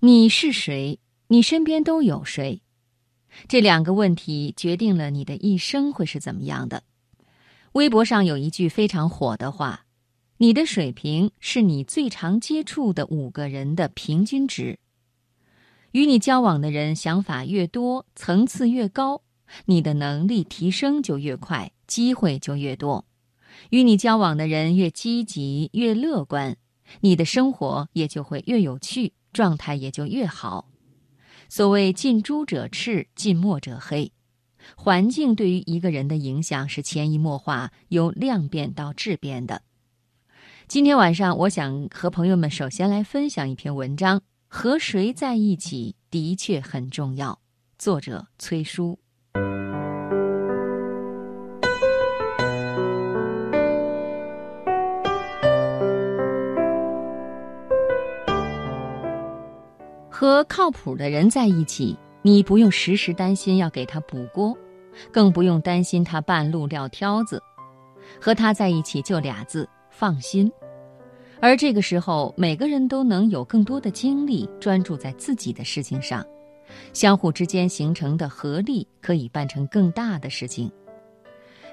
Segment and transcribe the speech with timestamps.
[0.00, 1.00] 你是谁？
[1.26, 2.62] 你身边都有谁？
[3.48, 6.84] 这两个问题决定了你的一生会是怎么样的。
[7.72, 9.86] 微博上有一句非常火的话
[10.38, 14.78] ：“你的水平是你最常接触的五个人的平均值。”
[15.90, 19.22] 与你交往的人想法越多，层次越高，
[19.64, 23.04] 你的能力提升就越快，机会就越多。
[23.70, 26.56] 与你交往的人越积极、越乐观，
[27.00, 29.14] 你的生活也就会越有趣。
[29.32, 30.68] 状态也就越好。
[31.48, 34.12] 所谓近朱者赤，近墨者黑。
[34.76, 39.62] 环境对于一个人的影响是潜移默化，由量变到质变的。
[40.66, 47.40] 今天晚上，我想和朋友们首先来分享一篇文章：和谁在一起的确很重要。
[47.78, 48.98] 作者崔叔。
[60.20, 64.52] 和靠谱的人在一起，你不用时时担心要给他补锅，
[65.12, 67.40] 更不用担心他半路撂挑子。
[68.20, 70.50] 和他在一起就俩字：放心。
[71.38, 76.26] 而这个时候，每个人都能有更多的精力专注在自己的事情上，
[76.92, 80.68] 相互之间形成的合力可以办成更大的事情。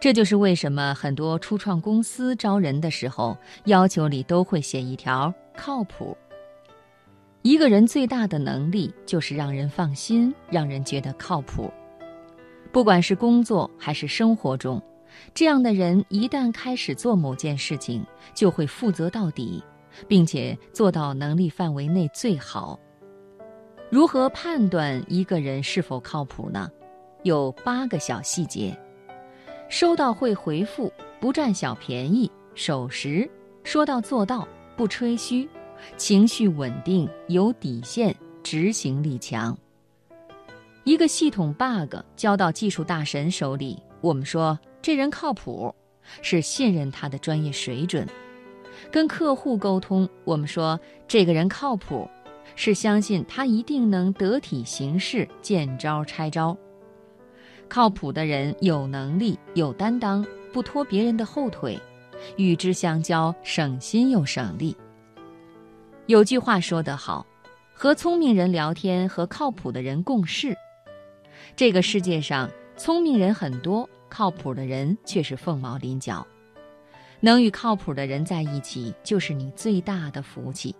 [0.00, 6.16] 这就是为什么很多初创公司招人的时候，要求里都会写一条靠谱。
[7.42, 11.70] 一个人最大的能力就是让人放心，让人觉得靠谱。
[12.70, 14.80] 不管是工作还是生活中，
[15.32, 19.64] 这样的人一旦开始做某件事情，就会负责到底，
[20.06, 22.78] 并且做到能力范围内最好。
[23.88, 26.70] 如何判断一个人是否靠谱呢？
[27.22, 28.78] 有八个小细节：
[29.70, 33.28] 收到会回复，不占小便宜，守时，
[33.64, 34.46] 说到做到，
[34.76, 35.48] 不吹嘘。
[35.96, 39.56] 情绪稳定，有底线，执行力强。
[40.84, 45.74] 一个系统 bug 交到技术大神手里，我们说这人靠谱，
[46.22, 48.04] 是信任他的专业水准；
[48.90, 52.08] 跟客户沟通，我们说这个人靠谱，
[52.56, 56.56] 是相信他一定能得体行事，见招拆招。
[57.68, 61.78] 靠谱的人有能力、有担当，不拖别人的后腿，
[62.36, 64.76] 与之相交省心又省力。
[66.10, 67.24] 有句话说得好，
[67.72, 70.56] 和聪明人聊天，和靠谱的人共事。
[71.54, 76.26] 这个世界上聪明人很多，靠谱的人却是凤毛麟角。
[77.20, 80.74] 能与靠谱的人在一起，就是你最大的福气。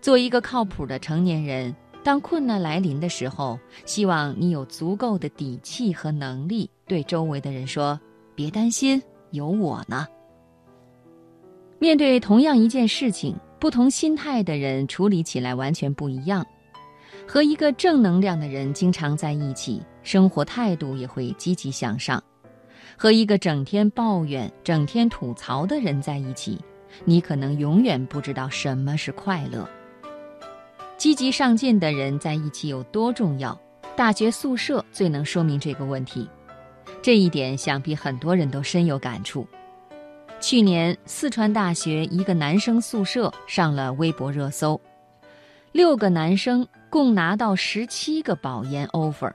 [0.00, 1.72] 做一个靠谱的成年人，
[2.02, 7.96] 当困难来临的时候，希望你有足够的底气和能力，对周围的人说
[8.34, 9.00] ：“别担心，
[9.30, 10.04] 有我呢。”
[11.78, 13.32] 面对同样一件事情。
[13.58, 16.46] 不同心态的人处理起来完全不一样。
[17.26, 22.20] 和一个正能量的人经常在一起，生活态度也会积极向上；
[22.96, 26.60] 和一个整天抱怨、整天吐槽的人在一起，
[27.04, 29.68] 你可能永远不知道什么是快乐。
[30.96, 33.58] 积极上进的人在一起有多重要？
[33.96, 36.28] 大学宿舍最能说明这个问题。
[37.02, 39.46] 这一点想必很多人都深有感触。
[40.48, 44.80] 去年，四川大学一个男生宿舍上了微博热搜，
[45.72, 49.32] 六个男生共拿到十七个保研 offer，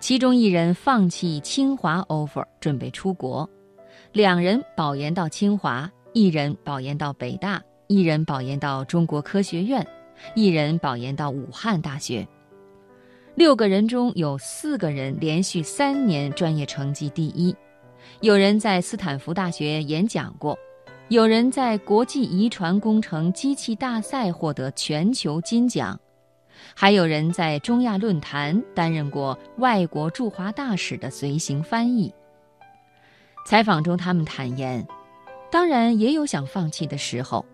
[0.00, 3.48] 其中一人放弃清华 offer 准备出国，
[4.12, 9.86] 两人保研到清华，一人保研到北大，一人保研到中国科学院，
[10.34, 12.28] 一人保研到武汉大学。
[13.34, 17.56] 六个人中有四个人连续三年专业成绩第一。
[18.20, 20.58] 有人在斯坦福大学演讲过，
[21.08, 25.98] 有人在国际遗传工程机器大赛获得全球金奖，
[26.74, 32.12] 还有人在中亚论坛担任过外国驻华大使的随行翻译。
[33.46, 34.86] 采访中，他们坦言，
[35.50, 37.46] 当然也有想放弃的时候，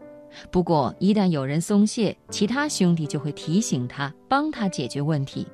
[0.50, 5.46] 不过一旦有人松懈，其他兄弟就会提醒他，帮他解决问题。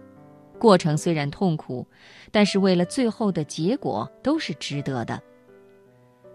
[0.61, 1.87] 过程虽然痛苦，
[2.31, 5.21] 但是为了最后的结果都是值得的。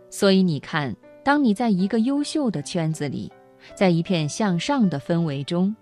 [0.10, 0.94] 所以你看，
[1.24, 3.32] 当你在一个优秀的圈子里，
[3.76, 5.74] 在一片向上的氛围中，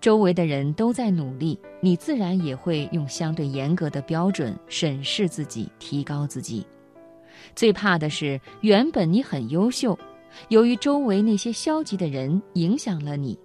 [0.00, 6.66] 周围的人都在努力，你自然也会用相对严格的标准审视自己，提高自己。
[7.54, 9.98] 最怕的是，原本你很优秀，
[10.48, 13.38] 由于周围那些消极的人影响了你，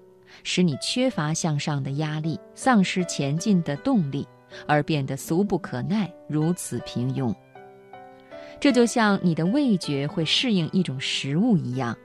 [0.44, 4.27] 使你缺乏向上的压力，丧失前进的动力。
[4.65, 7.33] 而变得俗不可耐，如此平庸。
[8.59, 11.95] 这就像你的味觉会适应一种食物一样，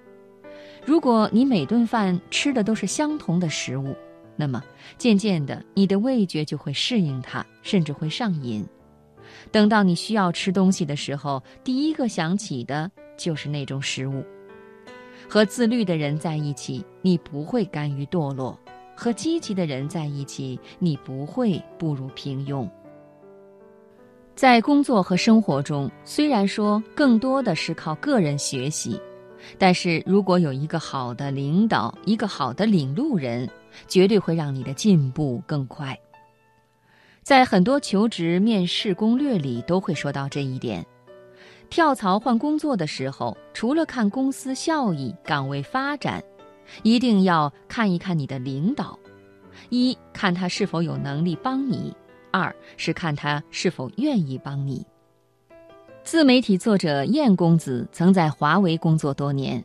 [0.85, 3.95] 如果你每顿饭吃的都是相同的食物，
[4.37, 4.63] 那么
[4.99, 8.67] 渐渐的，你的味觉就会适应它，甚至会上瘾。
[9.51, 14.23] 等到你需要吃东西的时候，第一个想起的就是那种食物。
[15.29, 18.55] 和自律的人在一起，你不会甘于堕落；
[18.95, 22.69] 和积极的人在一起，你不会步入平庸。
[24.35, 29.01] 在工作和生活中，虽然说更多的是靠个人学习，
[29.59, 33.49] 但是如果有一个好的领导，一个好的领路人，
[33.87, 35.99] 绝对会让你的进步更快。
[37.23, 40.85] 在很多求职面试攻略里都会说到这一点。
[41.71, 46.23] 跳槽换工作的时候，除了看公司效益、岗位发展，
[46.83, 48.99] 一定要看一看你的领导。
[49.69, 51.95] 一看他是否有能力帮你；
[52.31, 54.85] 二是看他是否愿意帮你。
[56.03, 59.63] 自媒体作者燕公子曾在华为工作多年，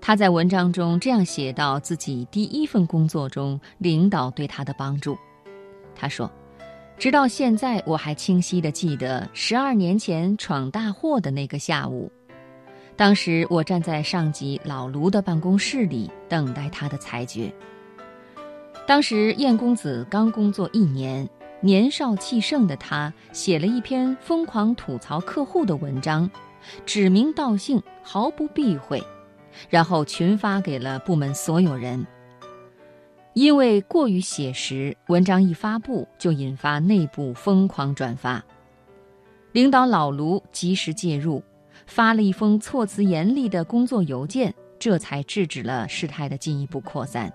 [0.00, 5.16] 他在文章中这样写到自己第一份工作中领导对他的帮助。
[5.94, 6.30] 他说。
[6.98, 12.12] 直到现在，我还清晰地记得十二年前闯大祸的那个下午。
[12.96, 17.52] 当时我站在上级老卢的办公室里，等待他的裁决。
[18.86, 21.28] 当时燕公子刚工作一年，
[21.60, 26.30] 年少气盛的他写了一篇疯狂吐槽客户的文章，
[26.84, 29.02] 指名道姓，毫不避讳，
[29.70, 32.06] 然后群发给了部门所有人。
[33.34, 38.44] 因为过于写实，文章一发布就引发内部疯狂转发。
[39.52, 41.42] 领导老卢及时介入，
[41.86, 47.32] 发了一封措辞严厉的工作邮件，这才制止了事态的进一步扩散。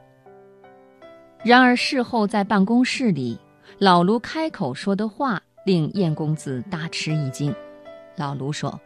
[1.43, 3.37] 然而事后在办公室里，
[3.77, 7.53] 老卢开口说的话令燕公子大吃一惊。
[8.15, 8.79] 老卢说：“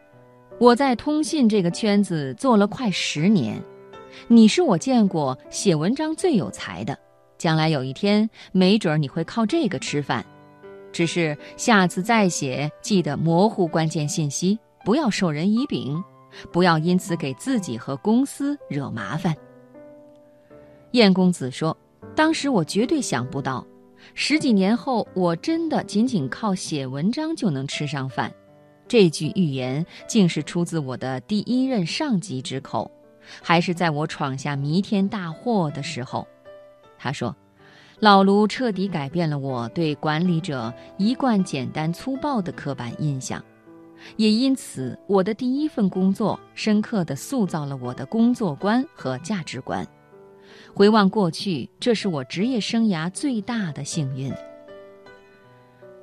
[0.59, 3.61] 我在通信这个圈子做了快十年。”
[4.27, 6.99] 你是我见过写文章最有才的，
[7.37, 10.25] 将来有一天，没准你会靠这个吃饭。
[10.91, 16.03] 只是下次再写，记得模糊关键信息，不要授人以柄，
[16.51, 19.35] 不要因此给自己和公司惹麻烦。
[20.91, 21.75] 燕公子说
[22.15, 23.65] ：“当时我绝对想不到，
[24.13, 28.31] 十几年后，我真的仅仅靠写文章就能吃上饭。”
[28.87, 32.91] 这句预言竟是出自我的第一任上级之口。
[33.41, 36.27] 还是在我闯下弥天大祸的时候，
[36.97, 37.33] 他说
[37.99, 43.41] ：“老卢彻底改变了我对管理者一贯简单粗暴的刻板印象，
[44.17, 49.87] 也因此我的第一份工作深刻地塑造了我的工作观和价值观。
[50.73, 54.33] 回望过去，这是我职业生涯最大的幸运。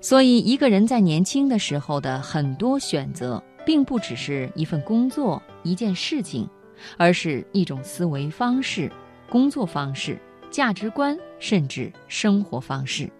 [0.00, 6.48] 所以，一个人在年轻的时候的很多选择，并不只是一份工作、一件事情。”
[6.96, 8.88] 而是一种思维方式、
[9.28, 10.16] 工作方式、
[10.48, 13.10] 价值观，甚至生活方式。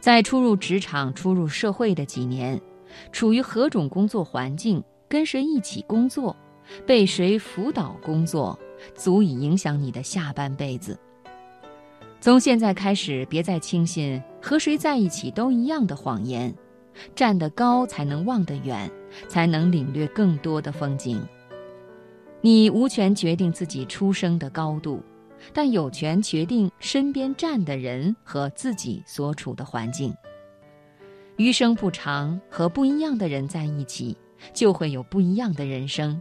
[0.00, 2.60] 在初入职场、初入社会的几年，
[3.12, 6.34] 处于何种工作环境，跟谁一起工作，
[6.86, 8.58] 被谁辅导工作，
[8.94, 10.98] 足以影响你的下半辈子。
[12.20, 16.54] 从现在开始，别再轻信和谁在一起都一样的谎言。
[17.16, 18.88] 站得高才能望得远，
[19.28, 21.20] 才能领略更多的风景。
[22.40, 25.02] 你无权决定自己出生的高度，
[25.52, 30.14] 但有权决定身边站的人和自己所处的环境。
[31.36, 34.16] 余生不长，和不一样的人在一起，
[34.52, 36.20] 就会有不一样的人生。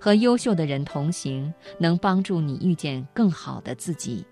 [0.00, 4.24] 和优秀的人同行，能帮助你遇见更好的自己。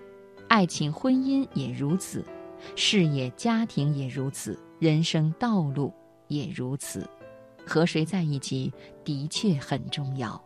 [0.48, 2.24] 爱情、婚姻也如此，
[2.74, 5.92] 事业、家庭也如此，人生道路
[6.28, 7.06] 也如此。
[7.66, 8.72] 和谁在一起，
[9.04, 10.42] 的确很重要。